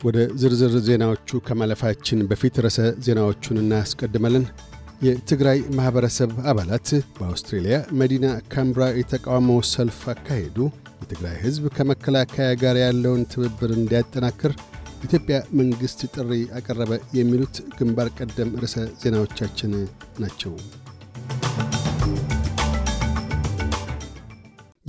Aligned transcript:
ወደ 0.00 0.18
ዝርዝር 0.40 0.74
ዜናዎቹ 0.86 1.40
ከማለፋችን 1.46 2.20
በፊት 2.30 2.54
ርዕሰ 2.64 2.78
ዜናዎቹን 3.06 3.60
እናስቀድመልን። 3.62 4.44
የትግራይ 5.06 5.58
ማኅበረሰብ 5.76 6.30
አባላት 6.50 6.88
በአውስትሬልያ 7.16 7.76
መዲና 8.00 8.24
ካምብራ 8.52 8.86
የተቃውሞ 8.98 9.50
ሰልፍ 9.70 10.00
አካሄዱ። 10.12 10.56
የትግራይ 11.00 11.36
ሕዝብ 11.44 11.64
ከመከላከያ 11.76 12.48
ጋር 12.62 12.78
ያለውን 12.84 13.22
ትብብር 13.32 13.72
እንዲያጠናክር 13.76 14.54
ኢትዮጵያ 15.04 15.36
መንግሥት 15.58 16.00
ጥሪ 16.14 16.30
አቀረበ። 16.58 16.92
የሚሉት 17.18 17.56
ግንባር 17.78 18.10
ቀደም 18.18 18.52
ርዕሰ 18.62 18.76
ዜናዎቻችን 19.02 19.72
ናቸው። 20.22 20.54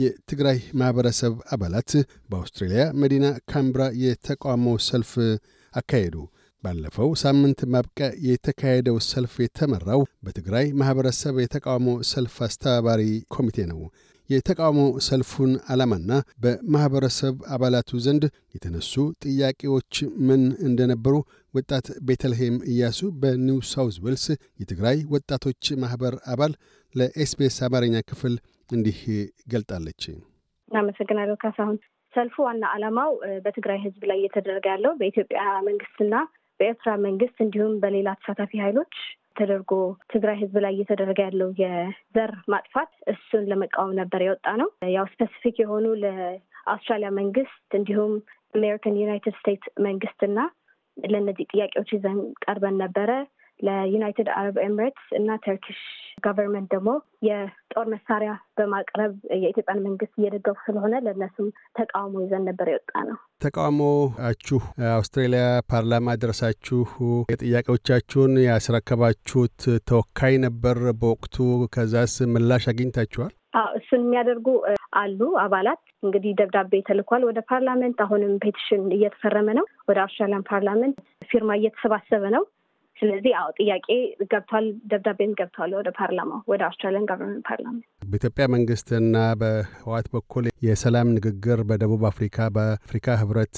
የትግራይ 0.01 0.59
ማኅበረሰብ 0.79 1.33
አባላት 1.55 1.91
በአውስትሬልያ 2.29 2.83
መዲና 3.01 3.25
ካምብራ 3.51 3.83
የተቃውሞ 4.03 4.67
ሰልፍ 4.87 5.11
አካሄዱ። 5.73 6.15
ባለፈው 6.63 7.09
ሳምንት 7.21 7.59
ማብቂያ 7.73 8.07
የተካሄደው 8.25 8.97
ሰልፍ 9.07 9.33
የተመራው 9.43 10.01
በትግራይ 10.25 10.65
ማኅበረሰብ 10.81 11.35
የተቃውሞ 11.41 11.87
ሰልፍ 12.11 12.35
አስተባባሪ 12.47 13.03
ኮሚቴ 13.35 13.65
ነው። 13.71 13.79
የተቃውሞ 14.29 14.81
ሰልፉን 15.05 15.53
ዓላማና 15.71 16.11
በማኅበረሰብ 16.43 17.35
አባላቱ 17.55 17.99
ዘንድ 18.05 18.23
የተነሱ 18.55 18.93
ጥያቄዎች 19.25 19.95
ምን 20.27 20.43
እንደነበሩ 20.67 21.15
ወጣት 21.53 21.87
ቤተልሔም 22.07 22.55
እያሱ 22.71 23.09
በኒው 23.21 23.57
ሳውዝ 23.71 23.97
ዌልስ 24.05 24.25
የትግራይ 24.61 24.99
ወጣቶች 25.15 25.73
ማኅበር 25.81 26.15
አባል 26.33 26.53
ለኤስቢኤስ 26.95 27.57
አማርኛ 27.67 27.97
ክፍል 28.09 28.35
እንዲህ 28.71 28.99
ገልጣለች። 29.53 30.04
እናመሰግናለሁ 30.71 31.35
ካሳሁን። 31.41 31.77
ሰልፉ 32.13 32.35
ዋና 32.45 32.63
ዓላማው 32.73 33.12
በትግራይ 33.43 33.79
ሕዝብ 33.84 34.04
ላይ 34.09 34.18
እየተደረገ 34.21 34.65
ያለው 34.73 34.93
በኢትዮጵያ 34.99 35.41
መንግስትና 35.68 36.15
በኤርትራ 36.59 36.91
መንግስት 37.05 37.37
እንዲሁም 37.45 37.73
በሌላ 37.84 38.10
ተሳታፊ 38.20 38.60
ኃይሎች 38.63 38.95
ተደርጎ 39.37 39.71
ትግራይ 40.12 40.37
ህዝብ 40.41 40.55
ላይ 40.63 40.73
እየተደረገ 40.76 41.20
ያለው 41.26 41.49
የዘር 41.62 42.32
ማጥፋት 42.54 42.91
እሱን 43.13 43.43
ለመቃወም 43.51 43.93
ነበር 43.99 44.21
የወጣ 44.23 44.48
ነው። 44.62 44.70
ያው 44.95 45.05
specific 45.13 45.57
የሆኑ 45.62 45.85
ለአውስትራሊያ 46.04 47.12
መንግስት 47.20 47.55
እንዲሁም 47.79 48.13
አሜሪካን 48.54 48.99
ዩናይትድ 49.01 49.35
ስቴትስ 49.40 49.73
መንግስትና 49.85 50.40
ለእነዚህ 50.98 51.45
ጥያቄዎች 51.54 51.90
ይዘን 51.95 52.17
ቀርበን 52.45 52.76
ነበረ። 52.84 53.12
ለዩናይትድ 53.62 54.29
አረብ 54.35 54.57
ኤምሬትስ 54.63 55.07
እና 55.20 55.37
Turkish 55.43 55.79
Government 56.26 56.70
ደግሞ 56.73 56.90
የጦር 57.27 57.85
መሳሪያ 57.93 58.31
በማቅረብ 58.57 59.13
የኢትዮጵያን 59.35 59.84
መንግስት 59.85 60.13
እየደገፉ 60.20 60.57
ስለሆነ 60.65 60.93
ለእነሱም 61.05 61.48
ተቃውሞ 61.79 62.23
ይዘን 62.23 62.45
ነበር 62.49 62.70
የወጣ 62.71 62.93
ነው። 63.09 63.17
ተቃውሞአችሁ 63.45 64.59
አውስትሬሊያ 64.91 65.44
ፓርላማ 65.72 66.16
ደረሳችሁ 66.23 66.79
የጥያቄዎቻችሁን 67.34 68.34
ያስረከባችሁት 68.45 69.59
ተወካይ 69.89 70.35
ነበር 70.45 70.79
በወቅቱ። 71.01 71.38
ከዛስ 71.75 72.16
ምላሽ 72.34 72.66
አግኝታችኋል? 72.72 73.31
እሱን 73.78 74.01
የሚያደርጉ 74.03 74.47
አሉ 75.00 75.19
አባላት። 75.41 75.81
እንግዲህ 76.03 76.31
ደብዳቤ 76.39 76.73
ተልኳል 76.88 77.23
ወደ 77.29 77.39
parliament። 77.50 77.97
አሁንም 78.06 78.34
petition 78.44 78.84
እየተፈረመ 78.95 79.50
ነው። 79.57 79.66
ወደ 79.89 79.97
Australian 80.03 80.47
Parliament 80.50 80.97
ፊርማ 81.29 81.51
እየተሰባሰበ 81.59 82.23
ነው። 82.35 82.44
ስለዚህ 83.02 83.34
አዎ 83.38 83.50
ጥያቄ 83.59 83.88
ገብቷል፣ 84.31 84.66
ደብዳቤም 84.91 85.31
ገብቷል 85.40 85.72
ወደ 85.78 85.90
ፓርላማው 86.00 86.41
ወደ 86.52 86.62
Australian 86.67 87.07
Government 87.09 87.45
Parliament። 87.50 87.85
በኢትዮጵያ 88.12 88.46
መንግስትና 88.56 89.16
በህወሓት 89.41 90.09
በኩል 90.16 90.46
የሰላም 90.62 91.07
ንግግር 91.16 91.59
በደቡብ 91.69 92.01
አፍሪካ 92.09 92.47
በአፍሪካ 92.56 93.16
ህብረት 93.22 93.57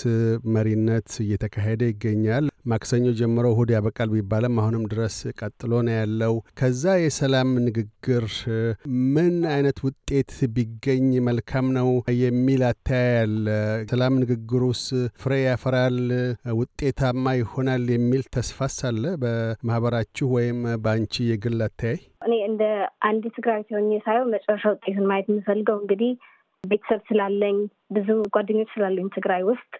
መሪነት 0.54 1.10
እየተካሄደ 1.24 1.82
ይገኛል። 1.90 2.46
ማክሰኞ 2.72 3.06
ጀምሮ 3.20 3.46
እሁድ 3.52 3.70
ያበቃል 3.76 4.10
ቢባልም 4.14 4.60
አሁንም 4.62 4.84
ድረስ 4.92 5.16
ቀጥሎ 5.40 5.72
ነው 5.88 5.94
ያለው። 5.98 6.34
ከዛ 6.60 6.94
የሰላም 7.02 7.50
ንግግር 7.66 8.26
ምን 9.16 9.36
አይነት 9.54 9.80
ውጤት 9.88 10.32
ቢገኝ 10.56 11.10
መልካም 11.28 11.68
ነው 11.80 11.90
የሚል 12.22 12.64
አተያያል። 12.70 13.36
ሰላም 13.92 14.16
ንግግሩስ 14.24 14.84
ፍሬ 15.22 15.42
ያፈራል፣ 15.44 16.00
ውጤታማ 16.60 17.36
ይሆናል 17.40 17.86
የሚል 17.96 18.24
ተስፋስ 18.36 18.78
አለ 18.90 19.04
በማህበራችሁ 19.24 20.30
ወይም 20.38 20.62
በአንቺ 20.84 21.26
የግል 21.30 21.60
አተያይ? 21.68 22.00
እኔ 22.26 22.34
እንደ 22.50 22.64
አንድ 23.08 23.24
ትግራዊት 23.36 23.70
ሆኜ 23.76 23.92
ሳየው 24.06 24.26
መጨረሻ 24.34 24.64
ውጤቱን 24.74 25.10
ማየት 25.10 25.28
የምፈልገው 25.32 25.78
እንግዲህ 25.82 26.12
ቤተሰብ 26.64 27.02
ስላለኝ 27.08 27.58
ብዙ 27.92 28.10
ጓደኞች 28.36 28.70
ስላለኝ 28.74 29.08
ትግራይ 29.16 29.42
ውስጥ 29.44 29.72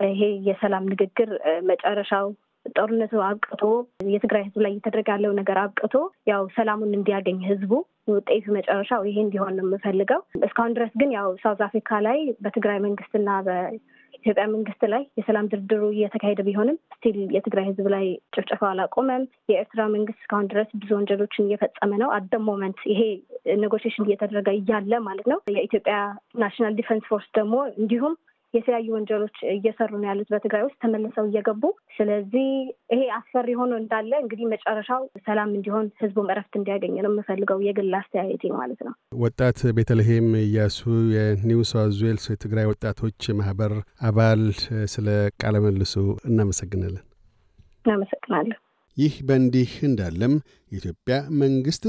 ይሄ 0.00 0.20
የሰላም 0.48 0.88
ንግግር 0.92 1.30
መጨረሻው 1.68 2.26
ጦርነቱ 2.76 3.14
አብቅቶ 3.26 3.62
የትግራይ 4.08 4.42
ህዝብ 4.46 4.60
ላይ 4.64 4.72
እየተደረገ 4.72 5.08
ያለው 5.14 5.32
ነገር 5.40 5.58
አብቅቶ 5.62 5.94
ያው 6.30 6.42
ሰላሙን 6.56 6.92
እንዲያገኝ 6.98 7.38
ህዝቡ 7.48 7.72
ውጤቱ 8.08 8.44
መጨረሻው 8.56 9.02
ይሄ 9.08 9.16
እንዲሆን 9.24 9.54
ነው 9.58 9.66
የምፈልገው። 9.66 10.20
እስካሁን 10.46 10.74
ድረስ 10.76 10.92
ግን 11.00 11.10
ያው 11.16 11.28
South 11.42 11.60
Africa 11.68 12.00
ላይ 12.06 12.18
በትግራይ 12.44 12.78
መንግስትና 12.86 13.28
በኢትዮጵያ 14.26 14.44
መንግስት 14.52 14.82
ላይ 14.92 15.02
የሰላም 15.18 15.48
ድርድሩ 15.52 15.82
እየተካሄደ 15.94 16.40
ቢሆንም 16.46 16.76
still 16.94 17.16
የትግራይ 17.34 17.64
ህዝብ 17.68 17.86
ላይ 17.94 18.04
ጭፍጨፋው 18.34 18.68
አላቆመም። 18.70 19.22
የኤርትራ 19.50 19.80
መንግስት 19.94 20.20
እስካሁን 20.22 20.46
ድረስ 20.52 20.68
ብዙ 20.80 20.90
ወንጀሎችን 20.96 21.46
እየፈጸመ 21.46 21.90
ነው። 22.02 22.10
at 22.16 22.25
the 22.25 22.38
moment 22.46 22.78
ይሄ 22.92 23.00
negotiation 23.62 24.06
እየተደረገ 24.08 24.48
እያለ 24.58 25.00
ማለት 25.08 25.26
ነው። 25.32 25.40
የኢትዮጵያ 25.56 25.96
National 26.42 26.76
Defence 26.78 27.04
Force 27.10 27.28
ደግሞ 27.38 27.54
እንዲሁም 27.80 28.14
የተለያዩ 28.54 28.88
ወንጀሎች 28.94 29.36
እየሰሩ 29.52 29.90
ነው 29.96 30.08
ያሉት 30.08 30.28
በትግራይ 30.32 30.62
ውስጥ 30.66 30.76
ተመልሰው 30.84 31.26
እየገቡ 31.28 31.62
ስለዚህ 31.96 32.46
ይሄ 32.92 33.00
አስፈሪ 33.16 33.48
ሆኖ 33.60 33.72
እንዳለ 33.80 34.12
እንግዲህ 34.22 34.46
መጨረሻው 34.52 35.02
ሰላም 35.26 35.50
እንዲሆን 35.56 35.86
ህዝቡም 36.00 36.30
እረፍት 36.34 36.54
እንዲያገኝ 36.58 36.94
ነው 36.98 37.10
የምፈልገው 37.12 37.60
የግል 37.66 37.92
አስተያየቴ 38.00 38.52
ማለት 38.56 38.80
ነው። 38.86 38.94
ወጣት 39.24 39.60
ቤተልሔም 39.78 40.28
እያሱ 40.42 40.80
የኒው 41.14 41.62
ሳውዝ 41.70 41.98
ዌልስ 42.06 42.26
የትግራይ 42.32 42.68
ወጣቶች 42.72 43.20
ማህበር 43.40 43.74
አባል፣ 44.08 44.42
ስለ 44.94 45.08
ቃለ 45.42 45.56
መልሱ 45.66 45.94
እናመሰግናለን። 46.30 47.04
እናመሰግናለሁ። 47.84 48.58
ይህ 48.96 49.14
በእንዲህ 49.28 49.70
እንዳለም 49.86 50.34
የኢትዮጵያ 50.72 51.14
መንግስት 51.40 51.84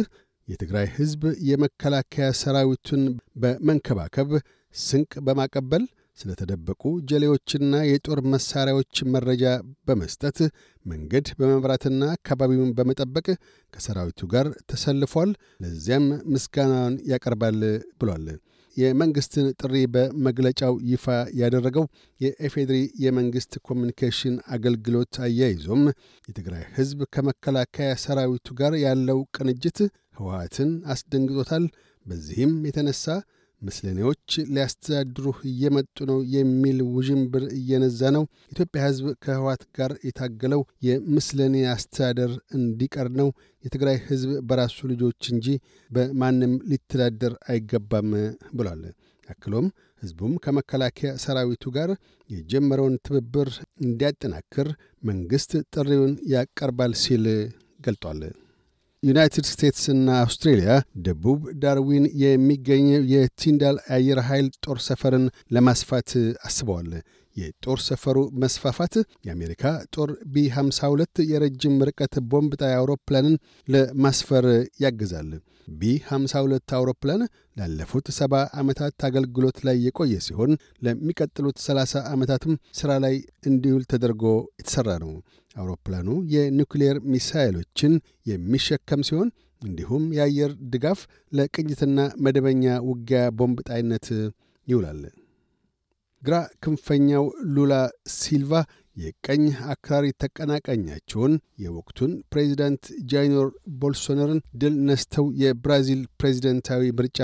የትግራይ 0.48 0.88
ህዝብ 0.96 1.22
የመከላከያ 1.50 2.26
ሰራዊቱን 2.40 3.04
በመንከባከብ 3.42 4.32
ስንቅ 4.76 5.12
በማቀበል 5.26 5.84
ስለተደበቁ 6.18 6.82
ጀሌዎችና 7.10 7.76
የጦር 7.88 8.20
መሣሪያዎች 8.34 8.96
መረጃ 9.14 9.44
በመስጠት 9.88 10.38
መንገድ 10.86 11.28
በመምራትና 11.40 12.04
አካባቢውን 12.16 12.74
በመጠበቅ 12.78 13.28
ከሰራዊቱ 13.74 14.28
ጋር 14.34 14.48
ተሰልፏል። 14.72 15.32
ለዚያም 15.64 16.06
ምስጋናውን 16.34 16.98
ያቀርባል 17.12 17.60
ብሏል። 18.02 18.28
የመንግሥትን 18.78 19.46
ጥሪ 19.60 19.74
በመግለጫው 19.94 20.74
ይፋ 20.90 21.06
ያደረገው 21.40 21.86
የኤፌድሪ 22.20 22.80
የመንግሥት 23.04 23.54
ኮሚኒኬሽን 23.68 24.36
አገልግሎት 24.56 25.14
አያይዞም 25.26 25.84
የትግራይ 26.28 26.64
ሕዝብ 26.76 27.02
ከመከላከያ 27.16 27.92
ሰራዊቱ 28.04 28.56
ጋር 28.60 28.76
ያለው 28.84 29.22
ቅንጅት 29.38 29.80
ህወሓትን 30.20 30.72
አስደንግጦታል። 30.94 31.66
በዚህም 32.06 32.54
የተነሳ 32.68 33.06
ምስለኔዎች 33.62 34.26
ሊያስተዳድሩህ 34.50 35.38
እየመጡ 35.50 35.98
ነው 36.10 36.20
የሚል 36.34 36.78
ውዥንብር 36.92 37.44
እየነዛ 37.58 38.12
ነው። 38.16 38.24
ኢትዮጵያ 38.54 38.82
ሕዝብ 38.88 39.08
ከህወሓት 39.24 39.64
ጋር 39.78 39.92
የታገለው 40.08 40.62
የምስለኔ 40.88 41.56
አስተዳደር 41.74 42.32
እንዲቀር 42.58 43.10
ነው። 43.22 43.30
የትግራይ 43.64 43.98
ሕዝብ 44.08 44.32
በራሱ 44.50 44.78
ልጆች 44.92 45.22
እንጂ 45.34 45.48
በማንም 45.90 46.54
ሊተዳደር 46.72 47.36
አይገባም 47.48 48.12
ብሏል። 48.56 48.84
አክሎም 49.28 49.68
ሕዝቡም 50.02 50.34
ከመከላከያ 50.44 51.12
ሰራዊቱ 51.24 51.66
ጋር 51.76 51.92
የጀመረውን 52.30 52.96
ትብብር 53.06 53.50
እንዲያጠናክር 53.86 54.68
መንግሥት 55.04 55.54
ጥሪውን 55.74 56.14
ያቀርባል 56.34 56.94
ሲል 57.04 57.26
ገልጧል። 57.80 58.22
ዩናይትድ 59.06 59.46
ስቴትስና 59.50 60.08
አውስትሬልያ 60.20 60.70
ደቡብ 61.06 61.42
ዳርዊን 61.64 62.06
የሚገኘው 62.22 63.04
የቲንዳል 63.14 63.78
አየር 63.96 64.20
ኃይል 64.30 64.48
ጦር 64.66 64.78
ሰፈርን 64.86 65.26
ለማስፋት 65.56 66.12
አስበዋል። 66.48 66.90
የጦር 67.36 67.80
ሰፈሩ 67.88 68.18
መስፋፋት 68.42 68.94
የአሜሪካ 69.26 69.64
ጦር 69.96 70.10
ቢ52 70.34 71.26
የረጅም 71.32 71.76
ርቀት 71.90 72.14
ቦምብ 72.32 72.54
ጣይ 72.62 72.74
አውሮፕላንን 72.78 73.36
ለማስፈር 73.68 74.46
ያግዛል። 74.84 75.30
ቢ52 75.68 76.76
አውሮፕላን 76.78 77.22
ላለፉት 77.58 78.08
ሰባ 78.18 78.34
ዓመታት 78.60 79.06
አገልግሎት 79.08 79.58
ላይ 79.68 79.78
የቆየ 79.86 80.16
ሲሆን 80.26 80.52
ለሚቀጥሉት 80.86 81.58
30 81.64 82.04
ዓመታትም 82.14 82.54
ሥራ 82.80 82.92
ላይ 83.06 83.16
እንዲውል 83.50 83.84
ተደርጎ 83.92 84.24
የተሠራ 84.60 84.90
ነው። 85.04 85.14
አውሮፕላኑ 85.56 86.08
የኒውክሌር 86.34 86.98
ሚሳይሎችን 87.12 87.94
የሚሸከም 88.32 89.06
ሲሆን 89.10 89.30
እንዲሁም 89.62 90.04
የአየር 90.18 90.52
ድጋፍ 90.74 91.00
ለቅኝትና 91.32 92.00
መደበኛ 92.26 92.66
ውጊያ 92.90 93.22
ቦምብ 93.38 93.60
ጣይነት 93.70 94.08
ይውላል። 94.68 95.02
ግራ 96.22 96.36
ክንፈኛው 96.64 97.26
ሉላ 97.56 97.74
ሲልቫ 98.16 98.52
የቀኝ 98.96 99.44
አክራሪ 99.72 100.06
ተቀናቃኛቸውን 100.24 101.34
የወቅቱን 101.64 102.12
ፕሬዚዳንት 102.34 102.84
ጃይኖር 103.12 103.48
ቦልሶነርን 103.82 104.40
ድል 104.62 104.76
ነስተው 104.90 105.26
የብራዚል 105.42 106.02
ፕሬዚደንታዊ 106.20 106.84
ምርጫ 107.00 107.20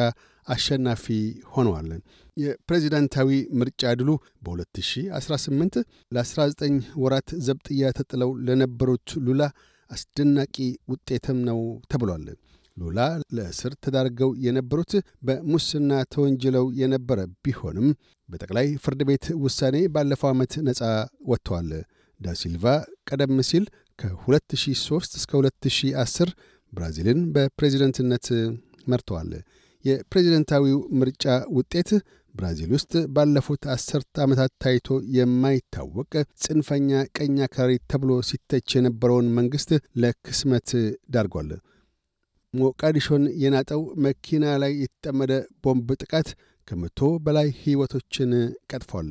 አሸናፊ 0.47 1.05
ሆነዋል። 1.53 1.89
የፕሬዚዳንታዊ 2.37 3.29
ምርጫ 3.61 3.91
ድሉ 3.99 4.11
በ2018 4.45 5.79
ለ19 6.11 6.63
ወራት 7.03 7.29
ዘብጥያ 7.47 7.91
ተጥለው 7.99 8.31
ለነበሩት 8.47 9.09
ሉላ 9.25 9.41
አስደናቂ 9.89 10.55
ውጤትም 10.91 11.39
ነው 11.49 11.59
ተብሏል። 11.91 12.25
ሉላ 12.77 12.99
ለእስር 13.37 13.73
ተዳርገው 13.83 14.31
የነበሩት 14.45 14.91
በሙስና 15.27 15.91
ተወንጅለው 16.13 16.65
የነበረ 16.79 17.19
ቢሆንም 17.45 17.87
በጠቅላይ 18.29 18.67
ፍርድ 18.83 19.01
ቤት 19.09 19.25
ውሳኔ 19.43 19.77
ባለፈው 19.95 20.29
ዓመት 20.31 20.53
ነፃ 20.67 20.81
ወጥተዋል። 21.31 21.69
ዳሲልቫ 22.19 22.63
ቀደም 23.09 23.35
ሲል 23.49 23.63
ከ2003 23.99 25.17
እስከ 25.19 25.31
2010 25.39 26.31
ብራዚልን 26.73 27.19
በፕሬዚደንትነት 27.35 28.27
መርተዋል። 28.91 29.31
የፕሬዚደንታዊው 29.85 30.79
ምርጫ 30.99 31.25
ውጤት 31.57 31.89
ብራዚል 32.35 32.69
ውስጥ 32.75 32.93
ባለፉት 33.15 33.63
አስርተ 33.73 34.21
ዓመታት 34.25 34.51
ታይቶ 34.63 34.87
የማይታወቅ 35.15 36.11
ጽንፈኛ 36.43 36.89
ቀኝ 37.17 37.35
አክራሪ 37.47 37.71
ተብሎ 37.91 38.11
ሲተች 38.29 38.75
የነበረውን 38.77 39.27
መንግሥት 39.37 39.71
ለክስመት 40.03 40.69
ዳርጓል። 41.15 41.49
ሞቃዲሾን 42.53 43.23
የናጠው 43.41 43.81
መኪና 44.05 44.45
ላይ 44.61 44.71
የተጠመደ 44.81 45.33
ቦምብ 45.63 45.89
ጥቃት 46.01 46.29
ከመቶ 46.67 46.99
በላይ 47.25 47.47
ሕይወቶችን 47.61 48.31
ቀጥፏል። 48.71 49.09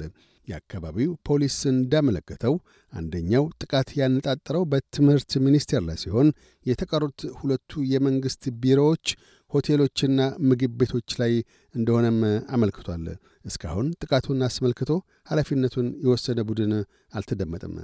የአካባቢው 0.48 1.10
ፖሊስ 1.28 1.56
እንዳመለከተው 1.70 2.54
አንደኛው 2.92 3.44
ጥቃት 3.62 3.88
ያነጣጠረው 3.98 4.62
በትምህርት 4.70 5.32
ሚኒስቴር 5.44 5.82
ላይ 5.88 5.96
ሲሆን 6.02 6.28
የተቀሩት 6.66 7.20
ሁለቱ 7.38 7.82
የመንግሥት 7.92 8.44
ቢሮዎች፣ 8.62 9.06
ሆቴሎችና 9.52 10.19
ምግብ 10.48 10.75
ቤቶች 10.81 11.10
ላይ 11.20 11.32
እንደሆነም 11.75 12.19
አመልክቷል። 12.54 13.06
እስካሁን 13.44 13.88
ጥቃቱን 14.02 14.44
አስመልክቶ 14.48 14.90
ኃላፊነቱን 15.31 15.88
የወሰደ 16.04 16.40
ቡድን 16.48 16.75
አልተደመጠም። 17.14 17.76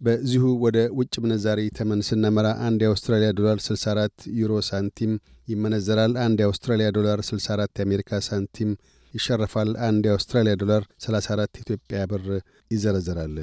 በዚሁ 0.00 0.44
ወደ 0.62 0.78
ውጭ 0.98 1.14
ምንዛሪ 1.22 1.60
ተመን 1.78 2.00
ስናመራ 2.06 2.48
አንድ 2.66 2.80
የአውስትራሊያ 2.84 3.30
ዶላር 3.38 3.58
64 3.64 4.28
ዩሮ 4.38 4.52
ሳንቲም 4.68 5.12
ይመነዘራል። 5.48 6.12
አንድ 6.24 6.38
የአውስትራሊያ 6.42 6.88
ዶላር 6.96 7.18
64 7.28 7.80
የአሜሪካ 7.80 8.20
ሳንቲም 8.28 8.70
ይሸረፋል። 9.14 9.70
አንድ 9.88 10.04
የአውስትራሊያ 10.08 10.54
ዶላር 10.62 10.84
34 11.04 11.60
ኢትዮጵያ 11.62 12.00
ብር 12.12 12.24
ይዘረዘራል። 12.70 13.36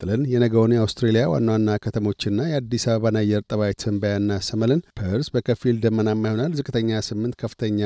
ጥለን 0.00 0.22
የነገውን 0.32 0.74
የአውስትሬሊያ 0.74 1.24
ዋና 1.32 1.48
ዋና 1.54 1.70
ከተሞችና 1.84 2.40
የአዲስ 2.50 2.84
አበባን 2.92 3.18
አየር 3.20 3.42
ጠባይ 3.50 3.72
ትንበያ 3.82 4.40
እናሰማለን 4.48 4.80
ፐርስ 5.00 5.28
በከፊል 5.34 5.76
ደመናማ 5.84 6.24
ይሆናል። 6.30 6.54
ዝቅተኛ 6.58 6.90
8 7.08 7.38
ከፍተኛ 7.42 7.80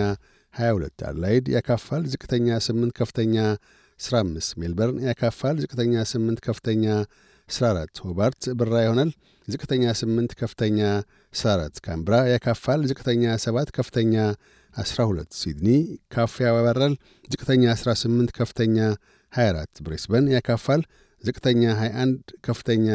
22። 0.55 1.07
አድላይድ 1.11 1.47
ያካፋል። 1.57 2.05
ዝቅተኛ 2.13 2.49
8 2.69 2.97
ከፍተኛ 3.01 3.37
15። 4.01 4.57
ሜልበርን 4.61 4.99
ያካፋል። 5.07 5.57
ዝቅተኛ 5.65 5.95
8 6.11 6.43
ከፍተኛ 6.47 6.87
14 7.49 8.01
ሆባርት 8.05 8.43
ብራ 8.59 8.75
ይሆናል። 8.85 9.11
ዝቅተኛ 9.49 9.85
8 9.95 10.33
ከፍተኛ 10.41 10.79
14 11.35 11.81
ካምብራ 11.81 12.15
ያካፋል። 12.33 12.81
ዝቅተኛ 12.91 13.25
7 13.45 13.71
ከፍተኛ 13.77 14.15
12 14.75 15.39
ሲድኒ 15.41 15.69
ካፊያ 16.15 16.47
ያበራል። 16.51 16.95
ዝቅተኛ 17.29 17.65
18 17.77 18.35
ከፍተኛ 18.39 18.79
24 19.33 19.83
ብሬስበን 19.87 20.27
ያካፋል። 20.35 20.83
ዝቅተኛ 21.25 21.63
21 21.79 22.35
ከፍተኛ 22.41 22.89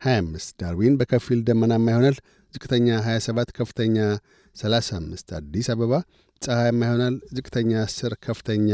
25 0.00 0.56
ዳርዊን 0.60 0.94
በከፊል 1.00 1.40
ደመናማ 1.48 1.86
ይሆናል። 1.94 2.16
ዝቅተኛ 2.54 2.88
27 3.06 3.56
ከፍተኛ 3.58 3.96
35 4.56 5.34
አዲስ 5.38 5.68
አበባ 5.74 5.92
ፀሐያማ 6.42 6.80
ይሆናል። 6.88 7.16
ዝቅተኛ 7.36 7.72
10 7.86 8.14
ከፍተኛ 8.26 8.70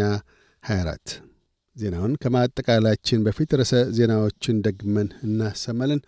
24 0.62 1.17
ዜናውን 1.76 2.14
ከማጠቃላችን 2.23 3.25
በፊት 3.26 3.50
ርዕሰ 3.61 3.75
ዜናዎችን 3.96 4.62
ደግመን 4.67 5.08
እናሰማለን። 5.26 6.00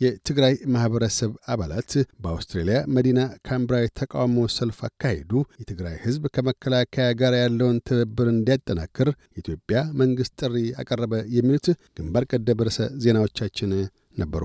የትግራይ 0.00 0.54
ማኅበረሰብ 0.74 1.32
አባላት 1.52 1.90
በአውስትሬልያ 2.22 2.78
መዲና 2.94 3.18
ካምብራ 3.46 3.76
የተቃውሞ 3.80 4.46
ሰልፍ 4.54 4.78
አካሄዱ። 4.88 5.30
የትግራይ 5.60 5.96
ሕዝብ 6.04 6.24
ከመከላከያ 6.34 7.06
ጋር 7.20 7.34
ያለውን 7.40 7.78
ትብብር 7.88 8.28
እንዲያጠናክር 8.32 9.08
የኢትዮጵያ 9.30 9.80
መንግሥት 10.00 10.34
ጥሪ 10.42 10.64
አቀረበ። 10.82 11.22
የሚሉት 11.36 11.68
ግንባር 11.98 12.26
ቀደም 12.32 12.64
ርዕሰ 12.68 12.88
ዜናዎቻችን 13.04 13.72
ነበሩ። 14.16 14.44